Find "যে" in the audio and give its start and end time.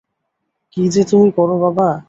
0.89-1.01